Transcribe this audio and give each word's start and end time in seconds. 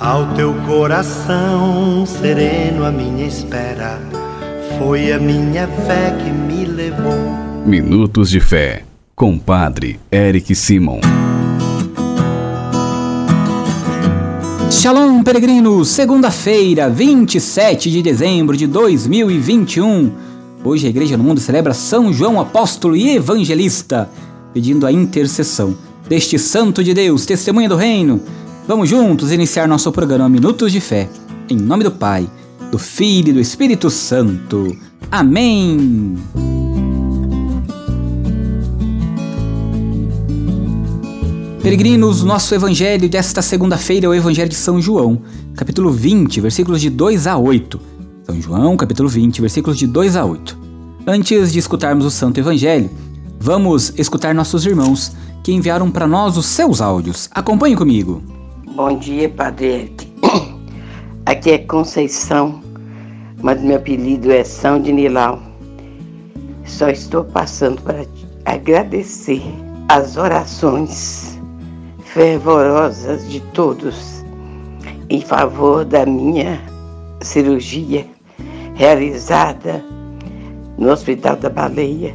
Ao 0.00 0.34
teu 0.34 0.52
coração 0.66 2.04
sereno, 2.04 2.84
a 2.84 2.90
minha 2.90 3.28
espera 3.28 4.00
foi 4.76 5.12
a 5.12 5.20
minha 5.20 5.68
fé 5.68 6.10
que 6.18 6.30
me 6.30 6.64
levou. 6.64 7.14
Minutos 7.64 8.28
de 8.28 8.40
Fé, 8.40 8.82
com 9.14 9.38
Padre 9.38 10.00
Eric 10.10 10.52
Simon. 10.52 10.98
Shalom, 14.68 15.22
peregrinos! 15.22 15.90
Segunda-feira, 15.90 16.90
27 16.90 17.88
de 17.88 18.02
dezembro 18.02 18.56
de 18.56 18.66
2021. 18.66 20.10
Hoje 20.64 20.88
a 20.88 20.90
Igreja 20.90 21.16
no 21.16 21.22
Mundo 21.22 21.38
celebra 21.38 21.72
São 21.72 22.12
João 22.12 22.40
Apóstolo 22.40 22.96
e 22.96 23.14
Evangelista, 23.14 24.10
pedindo 24.52 24.88
a 24.88 24.90
intercessão 24.90 25.78
deste 26.08 26.36
Santo 26.36 26.82
de 26.82 26.92
Deus, 26.92 27.24
testemunha 27.24 27.68
do 27.68 27.76
Reino 27.76 28.20
Vamos 28.66 28.88
juntos 28.88 29.30
iniciar 29.30 29.68
nosso 29.68 29.92
programa 29.92 30.26
Minutos 30.26 30.72
de 30.72 30.80
Fé. 30.80 31.06
Em 31.50 31.56
nome 31.56 31.84
do 31.84 31.90
Pai, 31.90 32.26
do 32.70 32.78
Filho 32.78 33.28
e 33.28 33.32
do 33.34 33.40
Espírito 33.40 33.90
Santo. 33.90 34.74
Amém. 35.10 36.16
Peregrinos, 41.62 42.22
nosso 42.22 42.54
evangelho 42.54 43.06
desta 43.06 43.42
segunda-feira 43.42 44.06
é 44.06 44.08
o 44.08 44.14
Evangelho 44.14 44.48
de 44.48 44.54
São 44.54 44.80
João, 44.80 45.20
capítulo 45.54 45.90
20, 45.90 46.40
versículos 46.40 46.80
de 46.80 46.88
2 46.88 47.26
a 47.26 47.36
8. 47.36 47.78
São 48.24 48.40
João, 48.40 48.78
capítulo 48.78 49.10
20, 49.10 49.42
versículos 49.42 49.78
de 49.78 49.86
2 49.86 50.16
a 50.16 50.24
8. 50.24 50.58
Antes 51.06 51.52
de 51.52 51.58
escutarmos 51.58 52.06
o 52.06 52.10
Santo 52.10 52.40
Evangelho, 52.40 52.90
vamos 53.38 53.92
escutar 53.98 54.34
nossos 54.34 54.64
irmãos 54.64 55.12
que 55.42 55.52
enviaram 55.52 55.90
para 55.90 56.06
nós 56.06 56.38
os 56.38 56.46
seus 56.46 56.80
áudios. 56.80 57.28
Acompanhe 57.30 57.76
comigo. 57.76 58.22
Bom 58.74 58.98
dia, 58.98 59.28
Padre. 59.28 59.94
Aqui 61.26 61.52
é 61.52 61.58
Conceição, 61.58 62.60
mas 63.40 63.62
meu 63.62 63.76
apelido 63.76 64.32
é 64.32 64.42
São 64.42 64.80
de 64.80 64.92
Nilau. 64.92 65.40
Só 66.64 66.88
estou 66.88 67.22
passando 67.22 67.80
para 67.82 68.04
agradecer 68.44 69.42
as 69.88 70.16
orações 70.16 71.38
fervorosas 72.06 73.30
de 73.30 73.38
todos 73.52 74.24
em 75.08 75.20
favor 75.20 75.84
da 75.84 76.04
minha 76.04 76.60
cirurgia 77.22 78.04
realizada 78.74 79.84
no 80.76 80.90
Hospital 80.90 81.36
da 81.36 81.48
Baleia. 81.48 82.12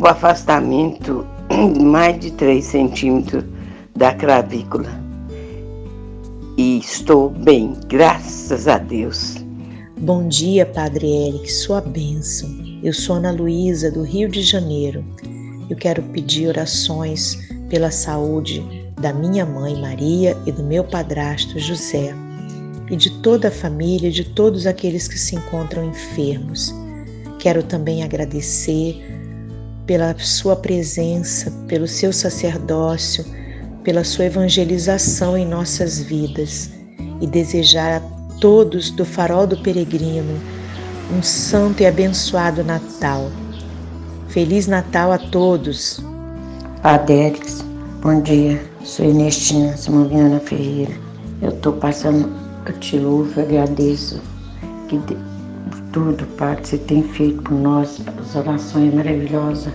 O 0.00 0.06
afastamento 0.06 1.26
de 1.50 1.84
mais 1.84 2.18
de 2.20 2.30
3 2.30 2.64
centímetros 2.64 3.44
da 3.94 4.14
clavícula 4.14 5.04
e 6.56 6.78
estou 6.78 7.28
bem, 7.28 7.76
graças 7.86 8.66
a 8.66 8.78
Deus. 8.78 9.34
Bom 9.98 10.26
dia, 10.26 10.64
Padre 10.64 11.06
Eric, 11.06 11.52
sua 11.52 11.82
bênção. 11.82 12.48
Eu 12.82 12.94
sou 12.94 13.16
Ana 13.16 13.30
Luísa, 13.30 13.90
do 13.90 14.02
Rio 14.02 14.28
de 14.28 14.42
Janeiro. 14.42 15.04
Eu 15.68 15.76
quero 15.76 16.02
pedir 16.02 16.48
orações 16.48 17.36
pela 17.68 17.90
saúde 17.90 18.64
da 18.98 19.12
minha 19.12 19.44
mãe 19.44 19.78
Maria 19.78 20.34
e 20.46 20.52
do 20.52 20.62
meu 20.62 20.82
padrasto 20.82 21.58
José, 21.58 22.14
e 22.90 22.96
de 22.96 23.10
toda 23.20 23.48
a 23.48 23.52
família 23.52 24.08
e 24.08 24.12
de 24.12 24.24
todos 24.24 24.66
aqueles 24.66 25.06
que 25.06 25.18
se 25.18 25.36
encontram 25.36 25.84
enfermos. 25.84 26.74
Quero 27.38 27.62
também 27.62 28.02
agradecer 28.02 29.04
pela 29.86 30.18
sua 30.18 30.56
presença, 30.56 31.50
pelo 31.68 31.86
seu 31.86 32.12
sacerdócio, 32.12 33.24
pela 33.86 34.02
sua 34.02 34.24
evangelização 34.24 35.38
em 35.38 35.46
nossas 35.46 36.00
vidas 36.00 36.72
e 37.20 37.26
desejar 37.28 37.98
a 37.98 38.00
todos 38.40 38.90
do 38.90 39.04
Farol 39.04 39.46
do 39.46 39.56
Peregrino 39.58 40.36
um 41.16 41.22
santo 41.22 41.84
e 41.84 41.86
abençoado 41.86 42.64
Natal. 42.64 43.30
Feliz 44.26 44.66
Natal 44.66 45.12
a 45.12 45.18
todos. 45.18 46.04
Adélix, 46.82 47.64
bom 48.02 48.20
dia. 48.22 48.60
Sou 48.82 49.06
Ernestina 49.06 49.76
Simoviana 49.76 50.40
Ferreira. 50.40 50.92
Eu 51.40 51.50
estou 51.50 51.74
passando, 51.74 52.28
eu 52.66 52.72
te 52.80 52.98
louvo, 52.98 53.40
agradeço 53.40 54.20
que 54.88 54.98
tudo, 55.92 56.26
Pai, 56.36 56.56
que 56.56 56.70
você 56.70 56.78
tem 56.78 57.04
feito 57.04 57.40
por 57.40 57.54
nós, 57.54 58.00
as 58.20 58.34
orações 58.34 58.92
maravilosas, 58.92 59.72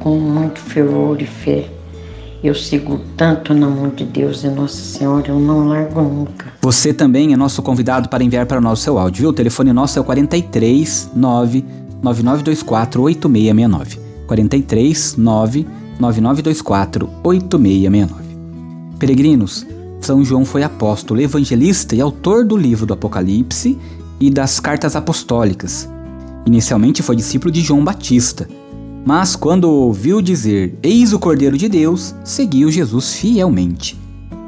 com 0.00 0.18
muito 0.18 0.58
fervor 0.58 1.20
e 1.20 1.26
fé. 1.26 1.68
Eu 2.42 2.56
sigo 2.56 3.00
tanto 3.16 3.54
na 3.54 3.68
mão 3.68 3.90
de 3.90 4.04
Deus 4.04 4.42
e 4.42 4.48
Nossa 4.48 4.74
Senhora, 4.74 5.28
eu 5.28 5.38
não 5.38 5.68
largo 5.68 6.02
nunca. 6.02 6.52
Você 6.60 6.92
também 6.92 7.32
é 7.32 7.36
nosso 7.36 7.62
convidado 7.62 8.08
para 8.08 8.24
enviar 8.24 8.46
para 8.46 8.60
nós 8.60 8.80
o 8.80 8.82
seu 8.82 8.98
áudio, 8.98 9.20
viu? 9.20 9.30
O 9.30 9.32
telefone 9.32 9.72
nosso 9.72 9.96
é 9.96 10.02
o 10.02 10.04
43 10.04 11.12
9 11.14 11.64
9924 12.02 13.00
8669. 13.00 14.00
43 14.26 15.16
9 15.16 15.66
9924 16.00 17.08
8669. 17.22 18.22
Peregrinos, 18.98 19.64
São 20.00 20.24
João 20.24 20.44
foi 20.44 20.64
apóstolo, 20.64 21.20
evangelista 21.20 21.94
e 21.94 22.00
autor 22.00 22.44
do 22.44 22.56
livro 22.56 22.86
do 22.86 22.94
Apocalipse 22.94 23.78
e 24.18 24.28
das 24.30 24.58
cartas 24.58 24.96
apostólicas. 24.96 25.88
Inicialmente 26.44 27.04
foi 27.04 27.14
discípulo 27.14 27.52
de 27.52 27.60
João 27.60 27.84
Batista 27.84 28.48
mas 29.04 29.34
quando 29.34 29.64
ouviu 29.64 30.22
dizer: 30.22 30.78
Eis 30.82 31.12
o 31.12 31.18
Cordeiro 31.18 31.58
de 31.58 31.68
Deus, 31.68 32.14
seguiu 32.24 32.70
Jesus 32.70 33.14
fielmente. 33.14 33.98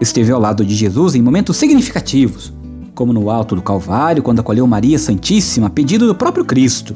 Esteve 0.01 0.33
ao 0.33 0.41
lado 0.41 0.65
de 0.65 0.75
Jesus 0.75 1.15
em 1.15 1.23
momentos 1.23 1.57
significativos, 1.57 2.53
como 2.95 3.13
no 3.13 3.31
alto 3.31 3.57
do 3.57 3.63
Calvário, 3.63 4.23
quando 4.23 4.41
acolheu 4.41 4.67
Maria 4.67 4.99
Santíssima, 4.99 5.71
pedido 5.71 6.07
do 6.07 6.15
próprio 6.15 6.45
Cristo. 6.45 6.95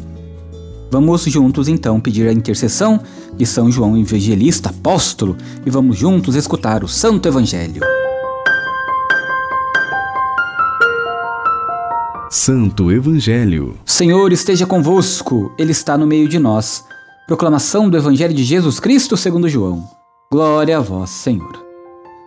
Vamos 0.90 1.22
juntos 1.24 1.68
então 1.68 2.00
pedir 2.00 2.28
a 2.28 2.32
intercessão 2.32 3.00
de 3.36 3.44
São 3.44 3.70
João 3.70 3.96
Evangelista 3.96 4.70
Apóstolo 4.70 5.36
e 5.66 5.70
vamos 5.70 5.98
juntos 5.98 6.34
escutar 6.34 6.82
o 6.82 6.88
Santo 6.88 7.28
Evangelho. 7.28 7.82
Santo 12.30 12.90
Evangelho. 12.90 13.74
Senhor 13.84 14.32
esteja 14.32 14.66
convosco, 14.66 15.52
Ele 15.58 15.72
está 15.72 15.96
no 15.98 16.06
meio 16.06 16.28
de 16.28 16.38
nós. 16.38 16.87
Proclamação 17.28 17.90
do 17.90 17.96
Evangelho 17.98 18.32
de 18.32 18.42
Jesus 18.42 18.80
Cristo 18.80 19.14
segundo 19.14 19.50
João. 19.50 19.86
Glória 20.32 20.78
a 20.78 20.80
vós, 20.80 21.10
Senhor. 21.10 21.62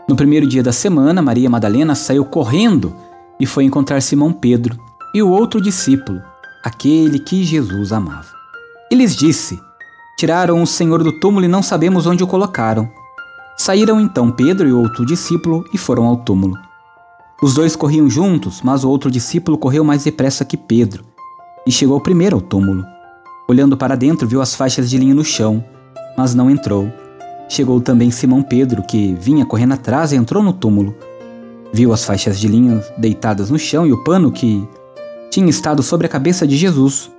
No 0.07 0.15
primeiro 0.15 0.45
dia 0.45 0.61
da 0.61 0.71
semana, 0.71 1.23
Maria 1.23 1.49
Madalena 1.49 1.95
saiu 1.95 2.23
correndo 2.23 2.95
e 3.39 3.47
foi 3.47 3.63
encontrar 3.63 3.99
Simão 3.99 4.31
Pedro 4.31 4.79
e 5.15 5.23
o 5.23 5.29
outro 5.31 5.59
discípulo, 5.59 6.21
aquele 6.63 7.17
que 7.17 7.43
Jesus 7.43 7.91
amava. 7.91 8.27
E 8.91 8.95
lhes 8.95 9.15
disse: 9.15 9.59
Tiraram 10.19 10.61
o 10.61 10.67
Senhor 10.67 11.03
do 11.03 11.19
túmulo 11.19 11.45
e 11.45 11.49
não 11.49 11.63
sabemos 11.63 12.05
onde 12.05 12.23
o 12.23 12.27
colocaram. 12.27 12.87
Saíram 13.57 13.99
então 13.99 14.29
Pedro 14.29 14.67
e 14.67 14.71
outro 14.71 15.03
discípulo 15.03 15.65
e 15.73 15.79
foram 15.79 16.05
ao 16.05 16.17
túmulo. 16.17 16.55
Os 17.41 17.55
dois 17.55 17.75
corriam 17.75 18.07
juntos, 18.07 18.61
mas 18.61 18.83
o 18.83 18.89
outro 18.91 19.09
discípulo 19.09 19.57
correu 19.57 19.83
mais 19.83 20.03
depressa 20.03 20.45
que 20.45 20.55
Pedro 20.55 21.03
e 21.65 21.71
chegou 21.71 21.99
primeiro 21.99 22.35
ao 22.35 22.41
túmulo. 22.41 22.85
Olhando 23.51 23.75
para 23.75 23.97
dentro, 23.97 24.25
viu 24.25 24.41
as 24.41 24.55
faixas 24.55 24.89
de 24.89 24.97
linho 24.97 25.13
no 25.13 25.25
chão, 25.25 25.61
mas 26.17 26.33
não 26.33 26.49
entrou. 26.49 26.89
Chegou 27.49 27.81
também 27.81 28.09
Simão 28.09 28.41
Pedro, 28.41 28.81
que 28.81 29.13
vinha 29.15 29.45
correndo 29.45 29.73
atrás 29.73 30.13
e 30.13 30.15
entrou 30.15 30.41
no 30.41 30.53
túmulo. 30.53 30.95
Viu 31.73 31.91
as 31.91 32.05
faixas 32.05 32.39
de 32.39 32.47
linho 32.47 32.81
deitadas 32.97 33.49
no 33.49 33.59
chão 33.59 33.85
e 33.85 33.91
o 33.91 34.01
pano 34.05 34.31
que 34.31 34.65
tinha 35.29 35.49
estado 35.49 35.83
sobre 35.83 36.07
a 36.07 36.09
cabeça 36.09 36.47
de 36.47 36.55
Jesus, 36.55 37.11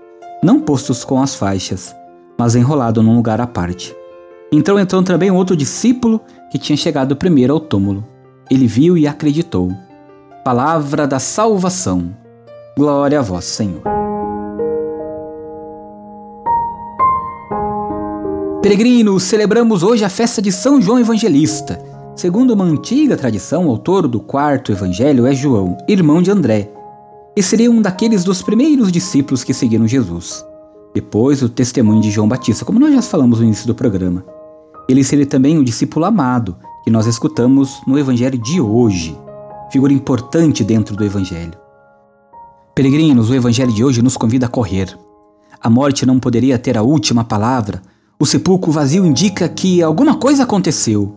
não 0.43 0.59
postos 0.59 1.05
com 1.05 1.21
as 1.21 1.35
faixas, 1.35 1.95
mas 2.39 2.57
enrolado 2.57 3.03
num 3.03 3.15
lugar 3.15 3.39
à 3.39 3.47
parte. 3.47 3.95
Então 4.51 4.79
entrou 4.79 5.03
também 5.03 5.31
outro 5.31 5.55
discípulo 5.55 6.19
que 6.51 6.57
tinha 6.57 6.79
chegado 6.79 7.15
primeiro 7.15 7.53
ao 7.53 7.61
túmulo. 7.61 8.03
Ele 8.51 8.67
viu 8.67 8.97
e 8.97 9.07
acreditou. 9.07 9.71
Palavra 10.43 11.07
da 11.07 11.19
salvação. 11.19 12.17
Glória 12.75 13.19
a 13.19 13.23
vós, 13.23 13.45
Senhor. 13.45 14.02
Peregrinos, 18.63 19.25
celebramos 19.25 19.83
hoje 19.83 20.05
a 20.05 20.09
festa 20.09 20.41
de 20.41 20.53
São 20.53 20.81
João 20.81 21.01
Evangelista. 21.01 21.83
Segundo 22.15 22.53
uma 22.55 22.63
antiga 22.65 23.17
tradição, 23.17 23.67
o 23.67 23.71
autor 23.71 24.07
do 24.07 24.21
quarto 24.21 24.71
evangelho 24.71 25.27
é 25.27 25.35
João, 25.35 25.77
irmão 25.89 26.23
de 26.23 26.31
André, 26.31 26.71
e 27.37 27.43
seria 27.43 27.69
um 27.69 27.83
daqueles 27.83 28.23
dos 28.23 28.41
primeiros 28.41 28.93
discípulos 28.93 29.43
que 29.43 29.53
seguiram 29.53 29.89
Jesus. 29.89 30.47
Depois, 30.95 31.43
o 31.43 31.49
testemunho 31.49 32.01
de 32.01 32.13
João 32.13 32.29
Batista, 32.29 32.65
como 32.65 32.79
nós 32.79 32.95
já 32.95 33.03
falamos 33.03 33.41
no 33.41 33.47
início 33.47 33.67
do 33.67 33.75
programa. 33.75 34.25
Ele 34.89 35.03
seria 35.03 35.27
também 35.27 35.59
o 35.59 35.65
discípulo 35.65 36.05
amado, 36.05 36.55
que 36.85 36.91
nós 36.91 37.07
escutamos 37.09 37.81
no 37.85 37.99
evangelho 37.99 38.39
de 38.39 38.61
hoje, 38.61 39.19
figura 39.73 39.93
importante 39.93 40.63
dentro 40.63 40.95
do 40.95 41.05
evangelho. 41.05 41.59
Peregrinos, 42.77 43.29
o 43.29 43.35
evangelho 43.35 43.73
de 43.73 43.83
hoje 43.83 44.03
nos 44.03 44.17
convida 44.17 44.47
a 44.47 44.49
correr. 44.49 44.97
A 45.61 45.69
morte 45.69 46.07
não 46.07 46.21
poderia 46.21 46.61
ter 46.61 46.79
a 46.79 46.83
última 46.83 47.25
palavra, 47.25 47.83
o 48.23 48.25
sepulcro 48.25 48.71
vazio 48.71 49.05
indica 49.05 49.49
que 49.49 49.83
alguma 49.83 50.15
coisa 50.15 50.45
aconteceu. 50.45 51.13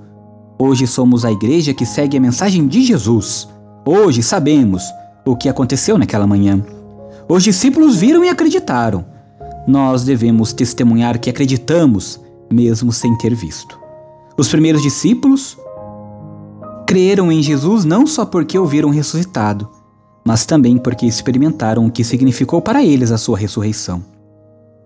Hoje 0.57 0.87
somos 0.87 1.23
a 1.23 1.31
igreja 1.31 1.71
que 1.71 1.85
segue 1.85 2.17
a 2.17 2.19
mensagem 2.19 2.67
de 2.67 2.81
Jesus. 2.81 3.47
Hoje 3.85 4.23
sabemos 4.23 4.81
o 5.23 5.35
que 5.35 5.47
aconteceu 5.47 5.99
naquela 5.99 6.25
manhã. 6.25 6.65
Os 7.29 7.43
discípulos 7.43 7.97
viram 7.97 8.25
e 8.25 8.29
acreditaram. 8.29 9.05
Nós 9.67 10.03
devemos 10.03 10.51
testemunhar 10.51 11.19
que 11.19 11.29
acreditamos, 11.29 12.19
mesmo 12.51 12.91
sem 12.91 13.15
ter 13.19 13.35
visto. 13.35 13.79
Os 14.35 14.47
primeiros 14.47 14.81
discípulos 14.81 15.55
creram 16.87 17.31
em 17.31 17.43
Jesus 17.43 17.85
não 17.85 18.07
só 18.07 18.25
porque 18.25 18.57
o 18.57 18.65
viram 18.65 18.89
ressuscitado, 18.89 19.69
mas 20.25 20.43
também 20.43 20.75
porque 20.75 21.05
experimentaram 21.05 21.85
o 21.85 21.91
que 21.91 22.03
significou 22.03 22.63
para 22.63 22.83
eles 22.83 23.11
a 23.11 23.17
sua 23.19 23.37
ressurreição. 23.37 24.03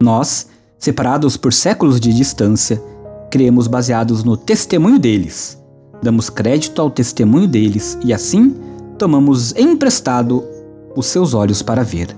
Nós, 0.03 0.47
separados 0.79 1.35
por 1.35 1.51
séculos 1.51 1.99
de 1.99 2.13
distância, 2.13 2.81
cremos 3.29 3.67
baseados 3.67 4.23
no 4.23 4.37
testemunho 4.37 4.97
deles. 4.97 5.61
Damos 6.01 6.29
crédito 6.29 6.81
ao 6.81 6.89
testemunho 6.89 7.47
deles 7.47 7.97
e 8.03 8.13
assim 8.13 8.55
tomamos 8.97 9.53
emprestado 9.55 10.43
os 10.95 11.05
seus 11.05 11.33
olhos 11.33 11.61
para 11.61 11.83
ver. 11.83 12.15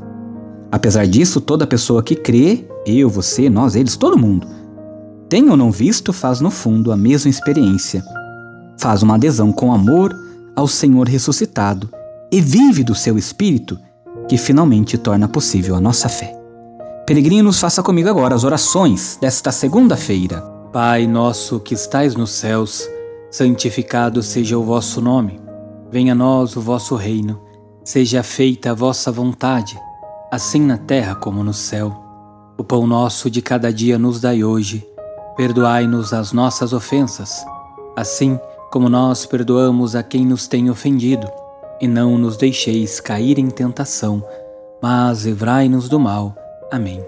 Apesar 0.71 1.05
disso, 1.05 1.41
toda 1.41 1.67
pessoa 1.67 2.03
que 2.03 2.15
crê, 2.15 2.65
eu, 2.85 3.09
você, 3.09 3.49
nós, 3.49 3.75
eles, 3.75 3.97
todo 3.97 4.17
mundo, 4.17 4.47
tem 5.27 5.49
ou 5.49 5.57
não 5.57 5.71
visto, 5.71 6.13
faz 6.13 6.39
no 6.39 6.51
fundo 6.51 6.91
a 6.91 6.97
mesma 6.97 7.29
experiência. 7.29 8.03
Faz 8.77 9.03
uma 9.03 9.15
adesão 9.15 9.51
com 9.51 9.73
amor 9.73 10.15
ao 10.55 10.67
Senhor 10.67 11.07
ressuscitado 11.07 11.89
e 12.31 12.39
vive 12.39 12.83
do 12.83 12.95
seu 12.95 13.17
espírito, 13.17 13.77
que 14.27 14.37
finalmente 14.37 14.97
torna 14.97 15.27
possível 15.27 15.75
a 15.75 15.81
nossa 15.81 16.07
fé. 16.07 16.40
Peregrinos, 17.11 17.59
faça 17.59 17.83
comigo 17.83 18.07
agora 18.07 18.33
as 18.33 18.45
orações 18.45 19.17
desta 19.19 19.51
segunda-feira. 19.51 20.39
Pai 20.71 21.05
nosso 21.05 21.59
que 21.59 21.73
estais 21.73 22.15
nos 22.15 22.29
céus, 22.29 22.87
santificado 23.29 24.23
seja 24.23 24.57
o 24.57 24.63
vosso 24.63 25.01
nome. 25.01 25.37
Venha 25.91 26.13
a 26.13 26.15
nós 26.15 26.55
o 26.55 26.61
vosso 26.61 26.95
reino. 26.95 27.41
Seja 27.83 28.23
feita 28.23 28.71
a 28.71 28.73
vossa 28.73 29.11
vontade, 29.11 29.77
assim 30.31 30.61
na 30.61 30.77
terra 30.77 31.13
como 31.13 31.43
no 31.43 31.53
céu. 31.53 31.93
O 32.57 32.63
pão 32.63 32.87
nosso 32.87 33.29
de 33.29 33.41
cada 33.41 33.73
dia 33.73 33.99
nos 33.99 34.21
dai 34.21 34.41
hoje. 34.41 34.87
Perdoai-nos 35.35 36.13
as 36.13 36.31
nossas 36.31 36.71
ofensas, 36.71 37.45
assim 37.93 38.39
como 38.71 38.87
nós 38.87 39.25
perdoamos 39.25 39.97
a 39.97 40.01
quem 40.01 40.25
nos 40.25 40.47
tem 40.47 40.69
ofendido. 40.69 41.29
E 41.81 41.89
não 41.89 42.17
nos 42.17 42.37
deixeis 42.37 43.01
cair 43.01 43.37
em 43.37 43.49
tentação, 43.49 44.23
mas 44.81 45.25
livrai-nos 45.25 45.89
do 45.89 45.99
mal. 45.99 46.37
Amém. 46.71 47.03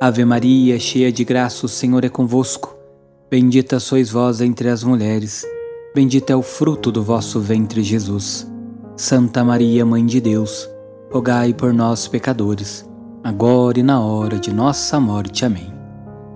Ave 0.00 0.24
Maria, 0.24 0.78
cheia 0.78 1.10
de 1.10 1.24
graça, 1.24 1.66
o 1.66 1.68
Senhor 1.68 2.04
é 2.04 2.08
convosco. 2.08 2.76
Bendita 3.28 3.80
sois 3.80 4.08
vós 4.08 4.40
entre 4.40 4.68
as 4.68 4.84
mulheres, 4.84 5.44
bendito 5.92 6.30
é 6.30 6.36
o 6.36 6.42
fruto 6.42 6.92
do 6.92 7.02
vosso 7.02 7.40
ventre, 7.40 7.82
Jesus. 7.82 8.46
Santa 8.96 9.42
Maria, 9.42 9.84
Mãe 9.84 10.06
de 10.06 10.20
Deus, 10.20 10.70
rogai 11.10 11.52
por 11.52 11.74
nós, 11.74 12.06
pecadores, 12.06 12.88
agora 13.24 13.80
e 13.80 13.82
na 13.82 14.00
hora 14.00 14.38
de 14.38 14.54
nossa 14.54 15.00
morte. 15.00 15.44
Amém. 15.44 15.74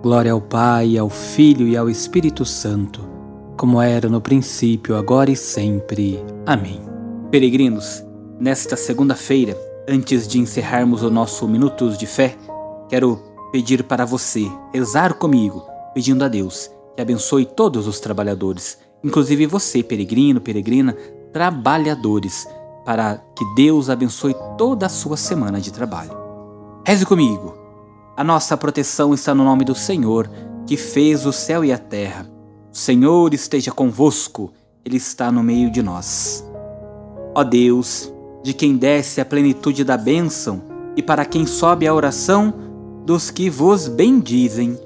Glória 0.03 0.33
ao 0.33 0.41
Pai, 0.41 0.99
ao 0.99 1.09
Filho 1.09 1.69
e 1.69 1.77
ao 1.77 1.89
Espírito 1.89 2.45
Santo, 2.45 3.09
como 3.57 3.81
era 3.81 4.09
no 4.09 4.21
princípio, 4.21 4.97
agora 4.97 5.31
e 5.31 5.37
sempre. 5.37 6.21
Amém. 6.45 6.81
Peregrinos, 7.31 8.05
nesta 8.41 8.77
segunda-feira, 8.77 9.57
antes 9.89 10.29
de 10.29 10.39
encerrarmos 10.39 11.03
o 11.03 11.11
nosso 11.11 11.49
Minutos 11.49 11.97
de 11.97 12.07
Fé, 12.07 12.37
quero 12.89 13.23
pedir 13.53 13.85
para 13.85 14.05
você 14.05 14.51
rezar 14.73 15.15
comigo, 15.15 15.65
pedindo 15.95 16.25
a 16.25 16.29
Deus 16.29 16.71
que 16.99 17.03
abençoe 17.03 17.47
todos 17.47 17.87
os 17.87 18.01
trabalhadores, 18.01 18.77
inclusive 19.05 19.47
você, 19.47 19.85
peregrino, 19.85 20.41
peregrina, 20.41 20.97
trabalhadores, 21.33 22.45
para 22.85 23.23
que 23.37 23.45
Deus 23.55 23.89
abençoe 23.89 24.35
toda 24.57 24.87
a 24.87 24.89
sua 24.89 25.17
semana 25.17 25.61
de 25.61 25.73
trabalho. 25.73 26.11
Reze 26.85 27.07
comigo. 27.07 27.57
A 28.17 28.25
nossa 28.25 28.57
proteção 28.57 29.15
está 29.15 29.33
no 29.33 29.45
nome 29.45 29.65
do 29.65 29.77
Senhor, 29.77 30.29
que 30.67 30.77
fez 30.77 31.25
o 31.25 31.33
céu 31.33 31.65
e 31.65 31.73
a 31.73 31.79
terra. 31.79 32.29
O 32.73 32.77
Senhor 32.77 33.33
esteja 33.33 33.71
convosco, 33.71 34.53
Ele 34.85 34.97
está 34.97 35.31
no 35.31 35.41
meio 35.41 35.71
de 35.71 35.85
nós. 35.85 36.45
Ó 37.33 37.45
Deus, 37.45 38.13
de 38.43 38.53
quem 38.53 38.77
desce 38.77 39.21
a 39.21 39.25
plenitude 39.25 39.85
da 39.85 39.97
bênção 39.97 40.65
e 40.97 41.03
para 41.03 41.25
quem 41.25 41.47
sobe 41.47 41.87
a 41.87 41.95
oração 41.95 42.53
dos 43.09 43.31
que 43.31 43.49
vos 43.49 43.89
bendizem, 43.89 44.79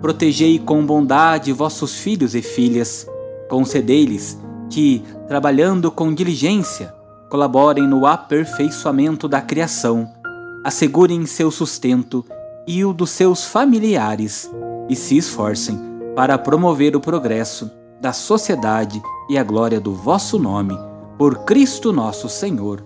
protegei 0.00 0.58
com 0.58 0.84
bondade 0.84 1.52
vossos 1.52 1.94
filhos 1.94 2.34
e 2.34 2.42
filhas, 2.42 3.06
concedei-lhes 3.48 4.36
que, 4.68 5.04
trabalhando 5.28 5.88
com 5.88 6.12
diligência, 6.12 6.92
colaborem 7.30 7.86
no 7.86 8.04
aperfeiçoamento 8.04 9.28
da 9.28 9.40
criação, 9.40 10.10
assegurem 10.64 11.24
seu 11.24 11.52
sustento 11.52 12.24
e 12.66 12.84
o 12.84 12.92
dos 12.92 13.10
seus 13.10 13.44
familiares 13.44 14.50
e 14.88 14.96
se 14.96 15.16
esforcem 15.16 15.78
para 16.16 16.36
promover 16.36 16.96
o 16.96 17.00
progresso 17.00 17.70
da 18.00 18.12
sociedade 18.12 19.00
e 19.30 19.38
a 19.38 19.44
glória 19.44 19.80
do 19.80 19.94
vosso 19.94 20.36
nome, 20.36 20.76
por 21.16 21.44
Cristo 21.44 21.92
nosso 21.92 22.28
Senhor. 22.28 22.84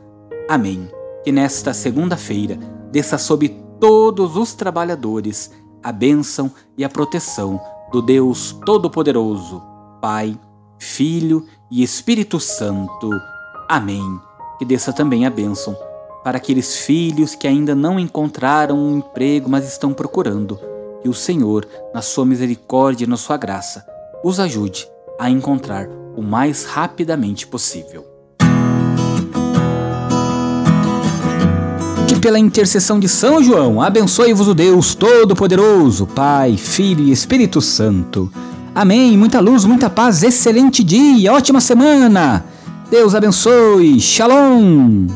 Amém. 0.51 0.87
Que 1.25 1.33
nesta 1.33 1.73
segunda-feira 1.73 2.59
desça 2.91 3.17
sobre 3.17 3.62
todos 3.83 4.37
os 4.37 4.55
trabalhadores 4.55 5.51
a 5.83 5.91
bênção 5.91 6.53
e 6.79 6.85
a 6.85 6.89
proteção 6.89 7.61
do 7.91 8.01
Deus 8.01 8.57
Todo-Poderoso, 8.65 9.61
Pai, 10.01 10.39
Filho 10.79 11.45
e 11.69 11.83
Espírito 11.83 12.39
Santo. 12.39 13.11
Amém. 13.69 14.21
Que 14.57 14.65
desça 14.65 14.93
também 14.93 15.27
a 15.27 15.31
bênção 15.31 15.77
para 16.23 16.37
aqueles 16.37 16.77
filhos 16.77 17.35
que 17.35 17.49
ainda 17.49 17.75
não 17.75 17.99
encontraram 17.99 18.79
um 18.79 18.99
emprego, 18.99 19.51
mas 19.51 19.67
estão 19.67 19.93
procurando. 19.93 20.61
Que 21.03 21.09
o 21.09 21.15
Senhor, 21.15 21.67
na 21.93 22.03
sua 22.03 22.25
misericórdia 22.25 23.05
e 23.05 23.09
na 23.09 23.17
sua 23.17 23.37
graça, 23.37 23.85
os 24.23 24.39
ajude 24.39 24.89
a 25.19 25.29
encontrar 25.29 25.89
o 26.17 26.23
mais 26.23 26.65
rapidamente 26.65 27.49
possível. 27.49 28.12
Pela 32.23 32.39
intercessão 32.39 33.01
de 33.01 33.09
São 33.09 33.43
João, 33.43 33.83
abençoe-vos 33.83 34.47
o 34.47 34.55
Deus 34.55 34.95
Todo-Poderoso, 34.95 36.07
Pai, 36.07 36.57
Filho 36.57 37.05
e 37.05 37.11
Espírito 37.11 37.61
Santo. 37.61 38.31
Amém. 38.73 39.19
Muita 39.19 39.41
luz, 39.41 39.65
muita 39.65 39.91
paz, 39.91 40.23
excelente 40.23 40.85
dia, 40.85 41.33
ótima 41.33 41.61
semana. 41.61 42.45
Deus 42.89 43.17
abençoe. 43.17 44.01
Shalom. 44.01 45.09